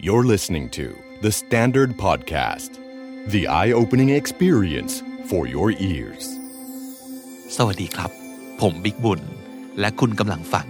[0.00, 2.78] You're listening to The Standard Podcast,
[3.26, 6.24] the eye opening experience for your ears.
[7.56, 8.10] สวัสดีครับ
[8.60, 9.20] ผมบิ๊กบุญ
[9.80, 10.66] และคุณกำลังฟัง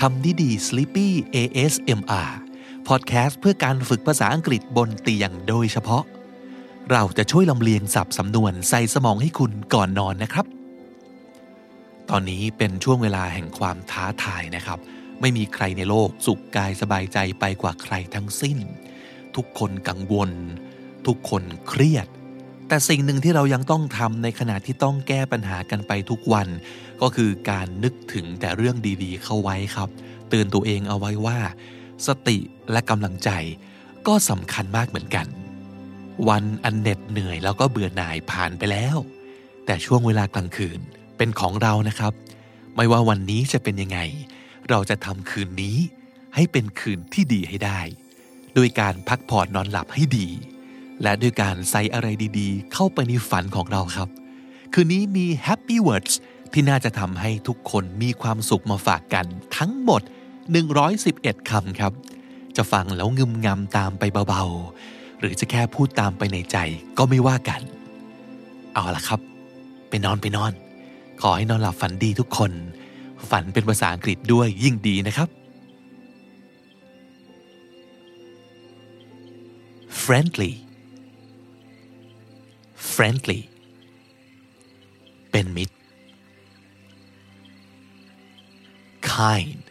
[0.00, 2.32] คำนี้ดี Sleepy ASMR
[2.88, 6.04] พอดแคสต์เพื่อการฝึกภาษาอังกฤษบนเตียงโดยเฉพาะ
[6.90, 10.46] เราจะช่วยลำเลียงสับสำนวนใส่สมองให้คุณก่อนนอนนะครับ
[12.10, 14.78] ตอนนี้เป็นช่วงเวลาแห่งความท้าทายนะครับ
[15.20, 18.58] ไม่มีใครในโลกสุขกายสบายใจไปกว่าใครทั้งสิ้น
[19.36, 20.30] ทุกคนกังวล
[21.06, 22.08] ทุกคนเครียด
[22.68, 26.48] แต่สิ่งหนึ่งที่เรายังต้องทำในขณะที่ต้องแก้ปัญหากันไปทุกวัน
[27.02, 29.88] ก็คือการนึกถึงแต่เรื่องดีๆ เข้าไว้ครับ
[30.28, 31.38] เตือนตัวเองเอาไว้ว่า
[32.06, 32.38] สติ
[32.72, 33.30] และกำลังใจ
[34.06, 35.26] ก็สำคัญมากเหมือนกัน
[36.28, 38.96] วันอันเหน็ดเหนื่อยแล้วก็เบื่อหน่ายผ่านไปแล้ว
[39.66, 40.80] แต่ช่วงเวลากลางคืน
[41.16, 42.12] เป็นของเรานะครับ
[42.76, 43.98] ไม่ว่าวันนี้จะเป็นยังไง
[44.70, 45.76] เราจะทำคืนนี้
[46.34, 47.80] ให้เป็นคืนที่ดีให้ได้
[48.54, 50.28] โดยการพักผ่อนนอนหลับให้ดี
[51.02, 54.08] และด้วยการใส่อะไรดีๆ เข้าไปในฝันของเราครับ
[54.72, 56.14] คืนนี้มี Happy Words
[56.52, 60.02] ที่น่าจะทำให้ทุกคนมีความสุขมาฝากกันทั้งหมด
[60.76, 61.92] 111 คำครับ
[62.56, 66.56] จะฟังแล้วงึมงำตามไปเบาๆ หรือจะแค่พูดตามไปในใจ
[66.98, 67.60] ก็ไม่ว่ากัน
[68.74, 69.20] เอาละครับ
[69.88, 70.52] ไปนอนไปนอน
[71.20, 72.52] ขอให้นอนหลับฝันดีทุกคน
[73.30, 75.28] ฝันเป็นภาษาอังกฤษด้วยยิ่งดีนะครับ
[80.04, 80.52] friendly
[82.94, 83.40] friendly
[85.30, 85.76] เป็นมิตร
[89.12, 89.62] kind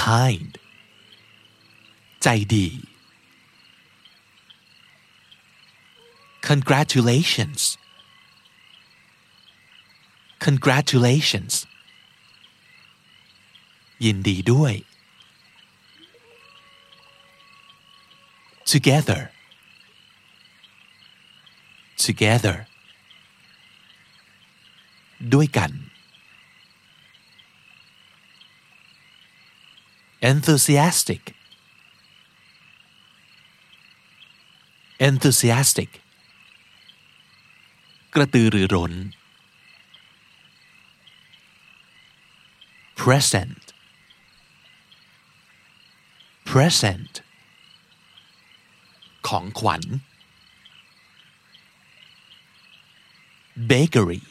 [0.00, 0.52] kind
[2.22, 2.68] ใจดี
[6.48, 7.62] congratulations
[10.45, 11.53] congratulations
[14.05, 14.73] ยินดีด้วย
[18.71, 19.21] together
[22.05, 22.57] together
[25.33, 25.71] ด้วยกัน
[30.31, 31.23] enthusiastic
[35.07, 35.89] enthusiastic
[38.13, 38.93] กระตือรือร้น
[43.01, 43.63] present
[46.49, 47.13] present
[49.27, 49.83] ของขวัญ
[53.71, 54.21] bakery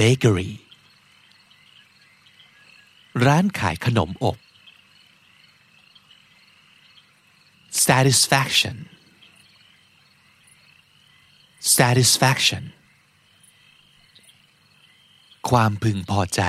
[0.00, 0.50] bakery
[3.26, 4.38] ร้านขายขนมอบ
[7.86, 8.76] satisfaction
[11.78, 12.64] satisfaction
[15.49, 16.41] ความพึงพอใจ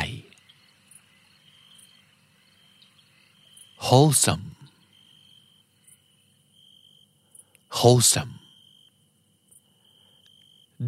[3.87, 4.47] wholesome
[7.79, 8.35] wholesome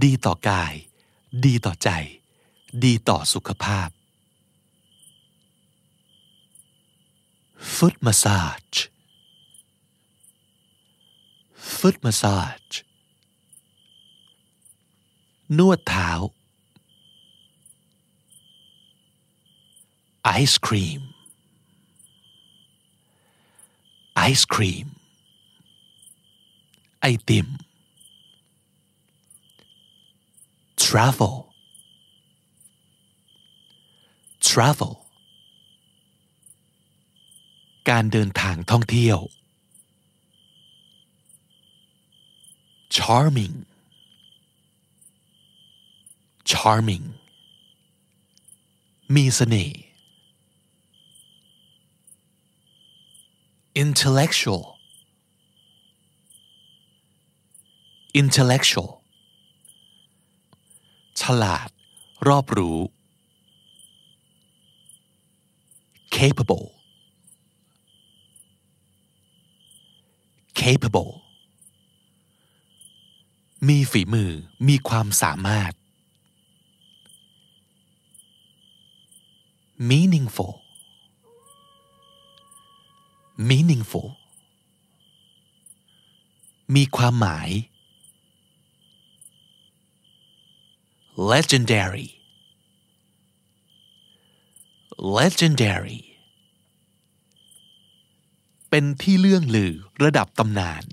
[0.03, 0.75] ดีต่อกาย
[1.45, 1.91] ดีต่อใจ
[2.85, 3.89] ดีต่อสุขภาพ
[7.75, 8.79] foot massage
[11.77, 12.75] foot massage
[15.59, 16.11] นวดเท้า
[20.25, 21.01] ice cream
[24.29, 24.87] ice cream
[27.01, 27.49] ไอติม
[30.85, 31.37] travel
[34.49, 34.95] travel
[37.89, 39.19] การเดินทางท่องเที่ยว
[42.97, 43.57] charming
[46.51, 47.07] charming
[49.15, 49.88] มีเสน่ห์
[53.85, 54.65] intellectual
[58.21, 58.91] intellectual
[61.21, 61.69] ฉลาด
[62.29, 62.79] รอบรู้
[66.17, 66.67] capable
[70.61, 71.13] capable
[73.69, 74.31] มีฝีมือ
[74.69, 75.73] มีความสามารถ
[79.89, 80.55] meaningful
[83.47, 84.09] meaningful
[86.75, 87.51] มีความหมาย
[91.31, 92.09] legendary
[95.19, 96.01] legendary
[98.71, 100.85] เป็นที่เลื่องลือระดับตำนาน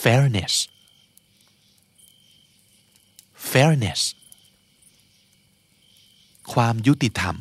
[0.00, 0.54] fairness
[3.50, 4.02] fairness
[6.52, 7.36] ความยุติธรรม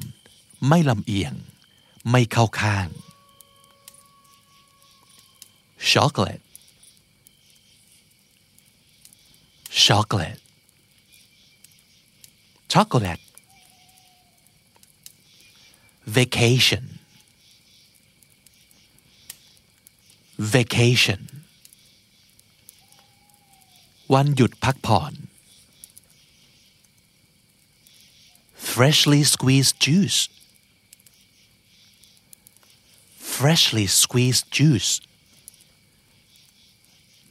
[0.67, 1.33] ไม่ลำเอียง
[2.10, 2.88] ไม่เข้าข้าง
[5.90, 6.44] chocolate
[9.86, 10.40] chocolate
[12.72, 13.22] chocolate
[16.16, 16.84] vacation
[20.54, 21.20] vacation
[24.14, 25.12] วันหยุดพักผ่อน
[28.72, 30.20] freshly squeezed juice
[33.45, 34.93] freshly squeezed juice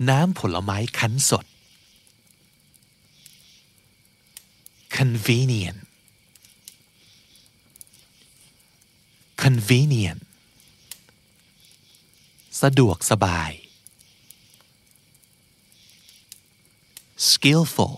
[0.08, 1.46] น้ำผลไม้คั้นสด
[4.98, 5.80] convenient
[9.42, 10.22] convenient
[12.62, 13.52] สะดวกสบาย
[17.30, 17.96] skillful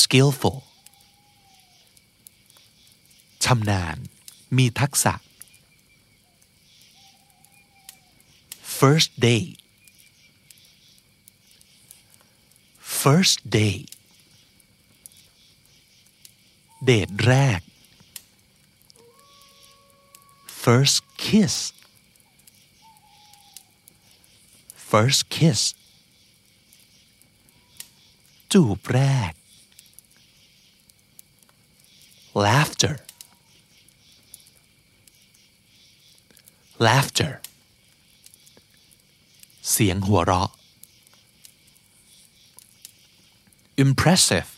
[0.00, 0.58] skillful
[3.44, 3.98] ชำนาญ
[4.57, 5.13] มีทักษะ
[8.79, 9.57] first date
[13.01, 13.91] first date
[16.85, 17.61] เดทแรก
[20.63, 21.55] first kiss
[24.89, 25.61] first kiss
[28.51, 29.33] จูบแรก
[32.45, 32.95] laughter
[36.86, 37.32] Laughter
[39.70, 40.50] เสียงหัวเราะ
[43.84, 44.48] impressive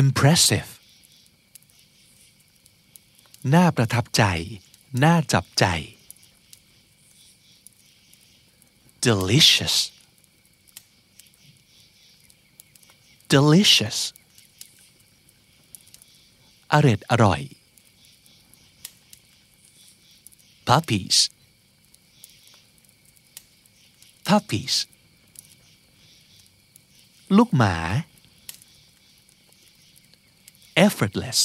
[0.00, 0.70] impressive
[3.54, 4.24] น่าประทับใจ
[5.04, 5.64] น่าจับใจ
[9.06, 9.76] delicious
[13.32, 13.98] delicious
[16.72, 17.40] อร่อยอร่อย
[20.69, 21.17] puppies
[24.27, 24.75] puppies
[27.37, 27.75] ลูกหมา
[30.85, 31.39] effortless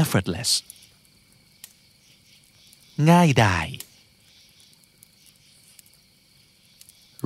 [0.00, 0.50] effortless
[3.10, 3.68] ง่ายดาย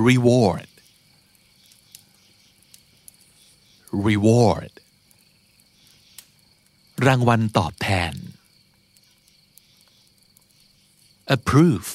[0.09, 0.69] reward
[4.07, 4.73] reward
[7.07, 8.15] รางวัลตอบแทน
[11.35, 11.89] approve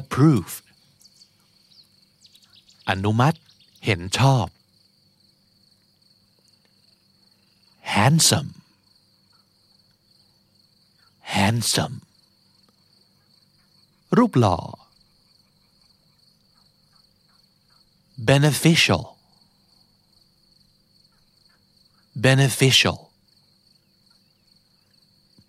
[0.00, 0.54] approve
[2.88, 3.38] อนุมัติ
[3.84, 4.46] เห็นชอบ
[7.94, 8.50] handsome
[11.34, 11.96] handsome
[14.18, 14.58] รูปหล่อ
[18.28, 19.02] beneficial
[22.26, 22.98] beneficial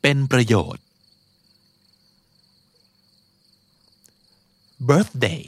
[0.02, 0.84] เป็นประโยชน์
[4.88, 5.42] birthday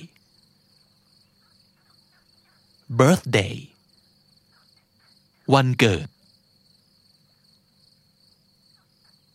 [3.01, 3.57] birthday
[5.55, 6.09] วันเกิด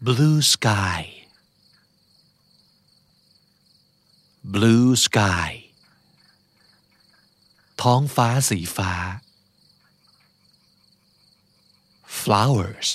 [0.06, 1.02] blue sky
[4.54, 5.50] blue sky
[7.82, 8.94] ท้องฟ้าสีฟ้า
[12.20, 12.90] flowers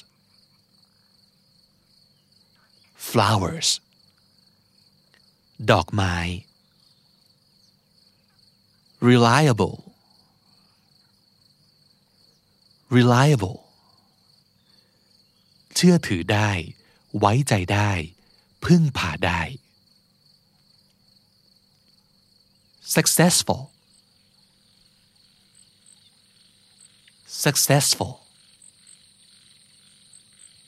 [3.12, 3.68] flowers
[5.70, 6.16] ดอกไม้
[9.08, 9.76] reliable
[12.96, 13.58] reliable
[15.74, 16.50] เชื่อถือได้
[17.18, 17.90] ไว้ใจได้
[18.64, 19.40] พึ่งพาได้
[22.94, 23.62] successful
[27.44, 28.12] successful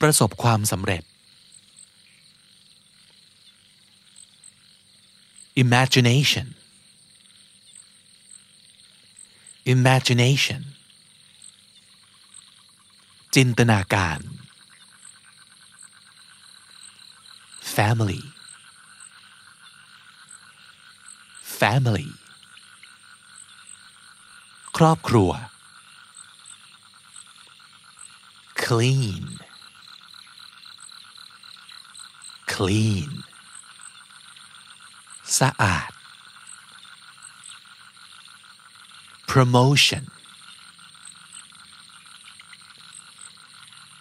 [0.01, 1.03] ประสบความสำเร็จ
[5.64, 6.48] imagination
[9.74, 10.62] imagination
[13.36, 14.20] จินตนาการ
[17.76, 18.22] family
[21.60, 22.10] family
[24.78, 25.32] ครอบครัว
[28.66, 29.24] clean
[32.54, 33.10] clean
[35.41, 35.91] สะอาด
[39.31, 40.05] promotion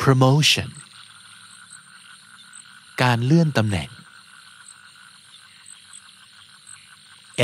[0.02, 0.70] promotion
[3.02, 3.90] การเลื่อนตำแหน่ง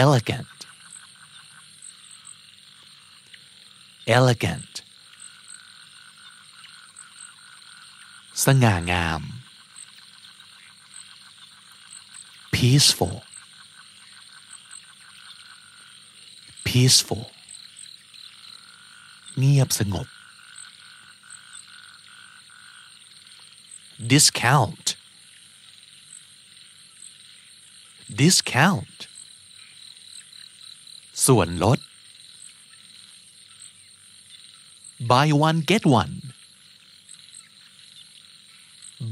[0.03, 0.57] elegant
[4.17, 4.73] elegant
[8.45, 9.21] สง่างาม
[12.55, 13.17] peaceful
[16.77, 17.23] peaceful
[19.37, 20.07] เงียบสงบ
[24.11, 24.85] discount
[28.19, 28.97] discount
[31.25, 31.79] ส่วนลด
[35.11, 36.15] buy one get one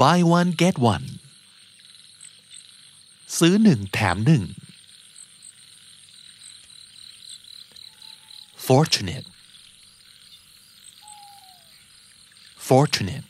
[0.02, 1.08] buy one get one
[3.38, 4.44] ซื้อหนึ่งแถมหนึ่ง
[8.69, 9.27] fortunate
[12.69, 13.27] fortunate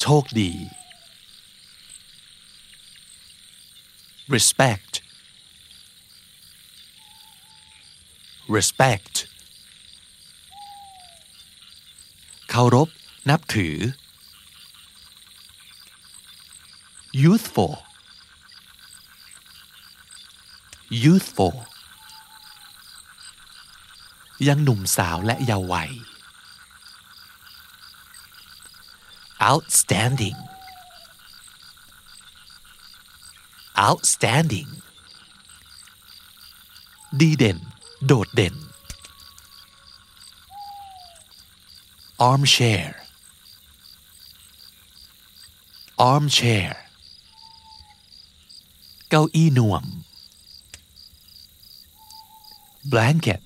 [0.00, 0.52] โชคดี
[4.34, 4.92] respect
[8.56, 9.14] respect
[12.50, 12.88] เคารพ
[13.30, 13.76] นับถือ
[17.22, 17.74] youthful
[21.04, 21.54] youthful
[24.47, 25.91] ยังหนุ่มสาวและเยาว์วัย
[29.49, 30.39] outstanding
[33.87, 34.69] outstanding
[37.19, 37.57] ดีเด่น
[38.05, 38.55] โดดเด่น
[42.29, 42.85] armchair
[46.11, 46.69] armchair
[49.09, 49.85] เก้าอี้นวม
[52.91, 53.41] blanket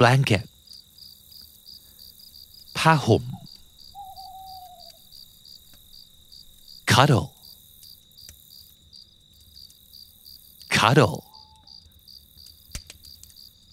[0.00, 0.46] blanket
[2.78, 3.24] ผ้าห่ม
[6.92, 7.28] cuddle
[10.76, 11.18] cuddle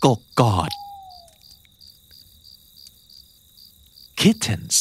[0.05, 0.71] กกกอด
[4.21, 4.75] kittens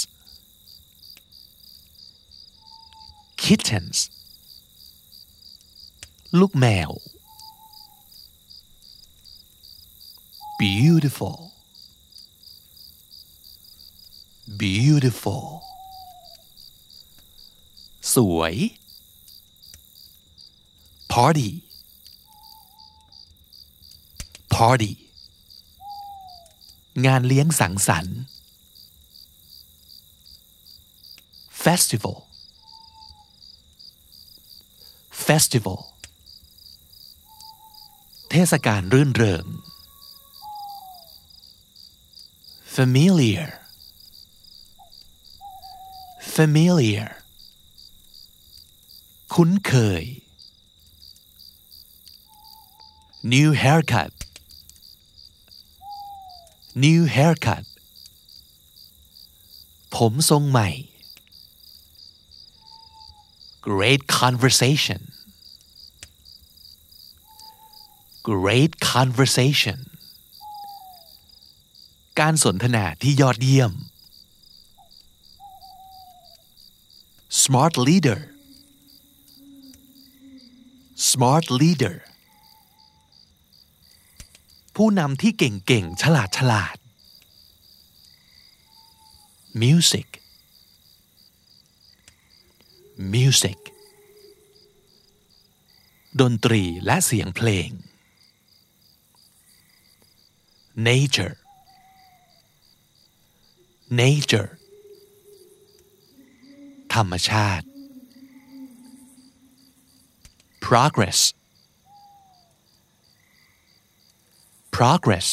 [3.43, 3.99] kittens
[6.38, 6.90] ลูกแมว
[10.62, 11.40] beautiful
[14.62, 15.46] beautiful
[18.16, 18.56] สวย
[21.14, 21.52] party
[24.56, 24.94] party
[27.06, 28.20] งานเลี้ยงสังสรรค์
[31.64, 32.18] festival
[35.28, 35.80] festival
[38.30, 39.46] เทศกาลรื่นเริง
[42.76, 43.50] familiar
[46.37, 47.11] familiar
[49.35, 50.05] คุ้นเคย
[53.35, 54.14] new haircut
[56.85, 57.64] new haircut
[59.97, 60.71] ผมทรงใหม่
[63.69, 65.00] great conversation
[68.31, 69.79] great conversation
[72.19, 73.72] การสนทนาที่ยอดเยี่ยม
[77.43, 78.19] smart leader
[81.10, 81.98] smart leader
[84.75, 86.77] ผู้นำที่เก่งๆ ฉลาดฉลาด
[89.62, 90.07] music
[93.13, 93.60] music
[96.22, 97.69] ดนตรีและเสียงเพลง
[100.88, 101.36] nature
[103.89, 104.50] nature
[106.94, 107.65] ธรรมชาติ
[110.65, 111.20] progress
[114.75, 115.27] progress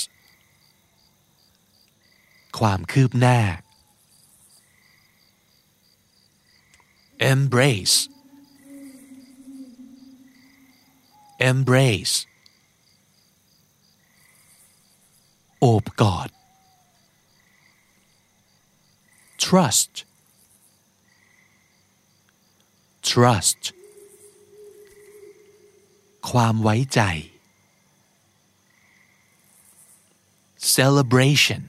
[2.59, 3.39] ความคืบหน้า
[7.33, 7.97] embrace
[11.51, 12.17] embrace
[15.61, 16.29] โอบกอด
[19.46, 19.94] trust
[23.12, 23.62] trust
[26.30, 27.02] ความไว้ใจ
[30.76, 31.62] celebration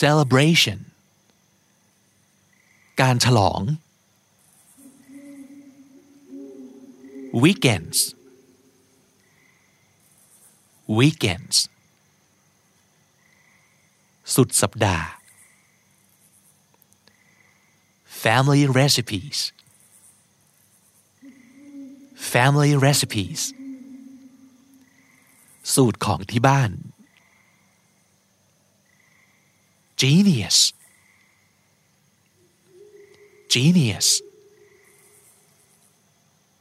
[0.00, 0.78] celebration
[3.00, 3.60] การฉลอง
[7.42, 7.98] weekends
[10.98, 11.56] weekends
[14.34, 15.06] สุดสัปดาห์
[18.22, 19.38] family recipes
[22.32, 23.40] family recipes
[25.74, 26.70] สูตรของที่บ้าน
[30.00, 30.58] genius
[33.52, 34.08] genius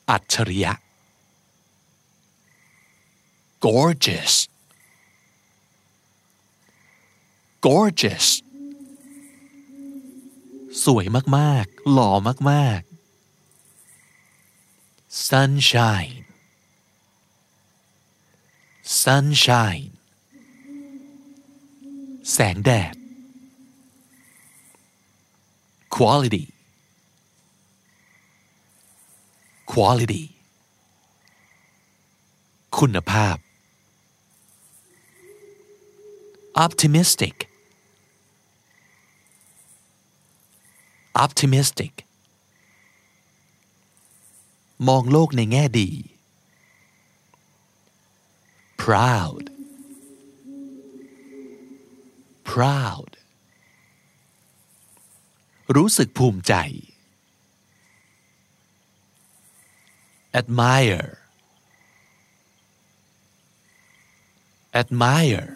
[0.10, 0.74] อัจฉริยะ
[3.66, 4.34] gorgeous
[7.67, 8.27] gorgeous
[10.85, 11.05] สวย
[11.37, 12.11] มากๆ หล่อ
[12.51, 12.89] มากๆ
[15.29, 16.17] sunshine
[19.03, 19.89] sunshine
[22.33, 22.95] แสงแดด
[25.97, 26.45] quality
[29.73, 30.25] quality
[32.79, 33.37] คุณภาพ
[36.65, 37.35] optimistic
[41.25, 41.93] optimistic
[44.89, 45.91] มองโลกในแง่ดี
[48.83, 49.45] proud
[52.51, 53.11] proud
[55.77, 56.55] รู้สึกภูมิใจ
[60.41, 61.11] admire
[64.81, 65.49] admire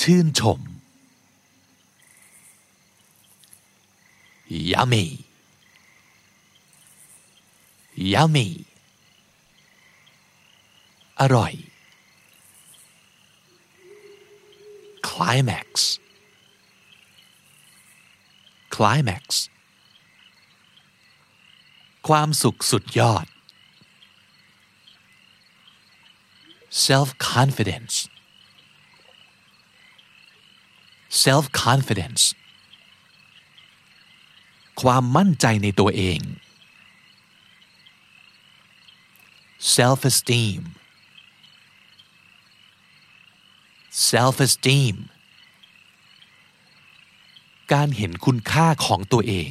[0.00, 0.60] ชื่นชม
[4.71, 5.07] yummy
[8.13, 8.49] yummy
[11.19, 11.53] อร่อย
[15.07, 15.67] climax
[18.75, 19.23] climax
[22.07, 23.25] ความสุขสุดยอด
[26.87, 27.95] self confidence
[31.23, 32.23] self confidence
[34.80, 36.20] ความมั่นใจในตัวเอง
[39.76, 40.62] self esteem
[44.10, 44.96] self esteem
[47.72, 49.50] การเห็นคุณค่าของตัวเอง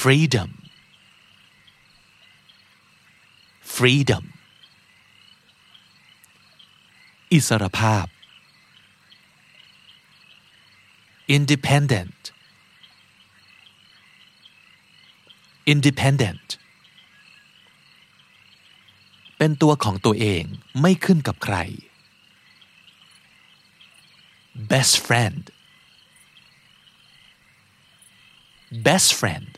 [0.00, 0.50] freedom
[3.74, 4.24] freedom
[7.32, 8.06] อิสรภาพ
[11.36, 12.20] independent
[15.72, 16.48] independent
[19.38, 20.44] เป็นตัวของตัวเอง
[20.80, 21.56] ไม่ขึ้นกับใคร
[24.70, 25.42] best friend
[28.86, 29.50] best friend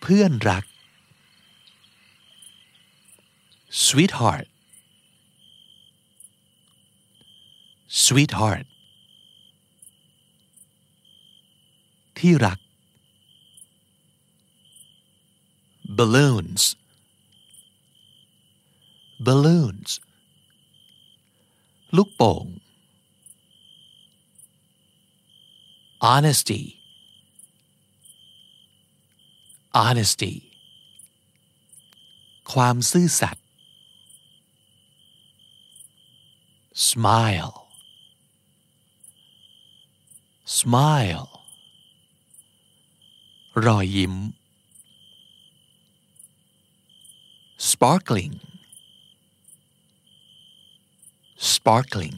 [0.00, 0.64] เพื่อนรัก
[3.86, 4.48] sweetheart
[8.04, 8.66] sweetheart
[12.25, 12.59] ที่รัก
[15.97, 16.63] balloons
[19.25, 19.91] balloons
[21.95, 22.45] ลูกโป่ง
[26.09, 26.61] honesty
[29.79, 30.33] honesty
[32.53, 33.45] ความซื่อสัตย์
[36.89, 37.55] smile
[40.59, 41.34] smile
[43.64, 44.14] รอยยิ้ม
[47.70, 48.34] sparkling
[51.52, 52.16] sparkling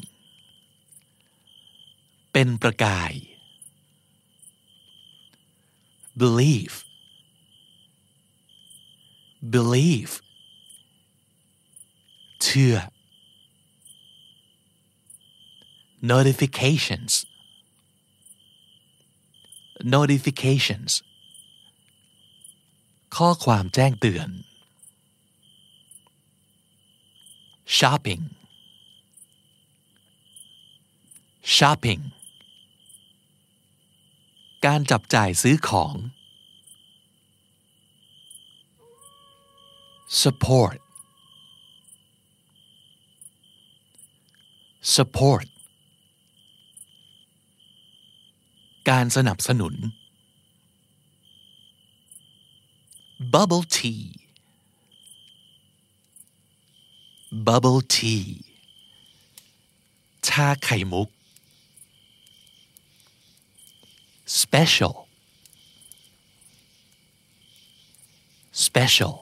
[2.33, 3.12] เป็นประกาย
[6.20, 6.77] believe
[9.55, 10.14] believe
[12.42, 12.77] เชื่อ
[16.12, 17.12] notifications
[19.96, 20.92] notifications
[23.16, 24.29] ข้อความแจ้งเตือน
[27.79, 28.23] shopping
[31.57, 32.03] shopping
[34.66, 35.94] การจับจ่ายซื้อของ
[40.23, 40.79] support
[44.94, 45.47] support
[48.90, 49.75] การสนับสนุน
[53.34, 54.06] bubble tea
[57.48, 58.26] bubble tea
[60.28, 61.10] ชาไข่มุก
[64.42, 64.96] special
[68.66, 69.16] special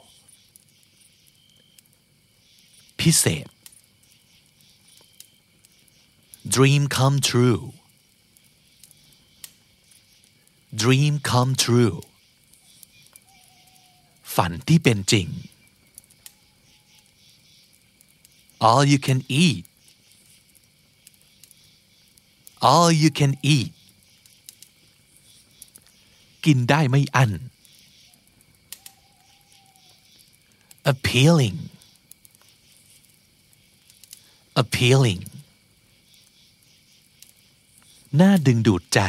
[2.99, 3.47] พิเศษ
[6.55, 7.63] dream come true
[10.81, 11.97] dream come true
[14.36, 15.28] ฝันที่เป็นจริง
[18.68, 19.64] all you can eat
[22.70, 23.72] all you can eat
[26.44, 27.32] กินได้ไม่อั้น
[30.92, 31.58] appealing
[34.62, 35.22] appealing
[38.20, 39.00] น่าดึงดูดใจ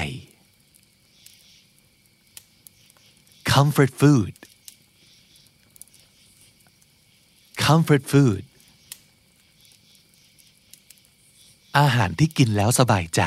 [3.51, 4.33] comfort food
[7.67, 8.43] comfort food
[11.79, 13.21] อาหารที่กินแล้วสบายใจ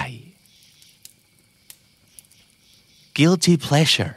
[3.18, 4.14] guilty pleasure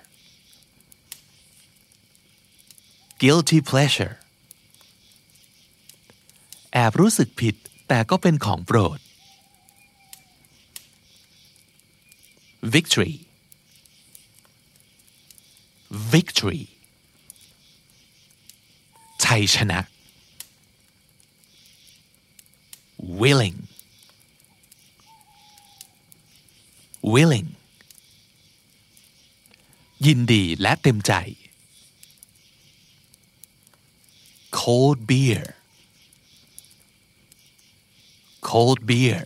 [3.21, 4.15] guilty pleasure
[6.73, 7.55] แอบรู้สึกผิด
[7.87, 8.99] แต่ก็เป็นของโปรด
[12.73, 13.13] victory
[16.13, 16.61] victory
[19.23, 19.79] ชัยชนะ
[23.23, 23.57] willing
[27.13, 27.49] willing
[30.05, 31.13] ยินดีและเต็มใจ
[34.59, 35.43] cold beer
[38.49, 39.21] cold beer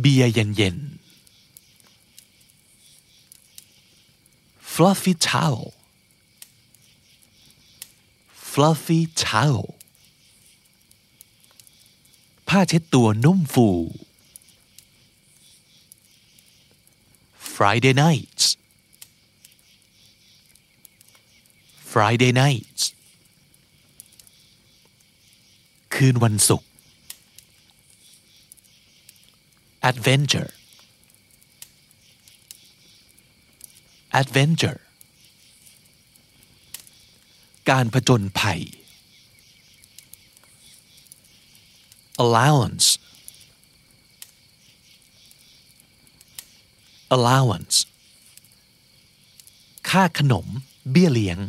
[0.00, 1.02] เบียร์เย็นๆ
[4.72, 5.66] fluffy towel
[8.50, 9.66] fluffy towel
[12.56, 13.68] ผ้าเช็ดตัวนุ่มฟู
[17.54, 18.44] Friday nights
[21.92, 22.82] Friday nights
[25.94, 26.70] คืนวันศุกร์
[29.90, 30.50] adventure
[34.20, 34.80] adventure
[37.70, 38.62] การผจญภัย
[42.23, 42.87] allowance
[47.15, 47.77] allowance
[49.89, 50.47] ค่าขนม
[50.91, 51.39] เบี้ยเลี้ยง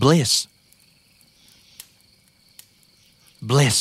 [0.00, 0.32] bliss
[3.48, 3.78] bliss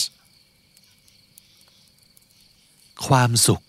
[3.05, 3.61] ความสุข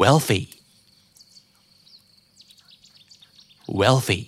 [0.00, 0.42] wealthy
[3.80, 4.22] wealthy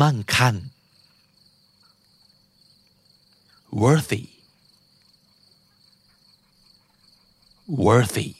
[0.00, 0.56] มั่งคั่ง
[3.82, 4.24] worthy
[7.86, 8.30] worthy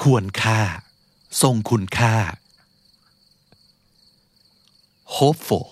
[0.00, 0.60] ควรค่า
[1.42, 2.14] ทรงคุณค่า
[5.16, 5.66] hopeful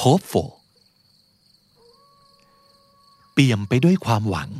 [0.00, 0.50] hopeful
[3.32, 4.50] เปี่ยมไปด้วยความหวัง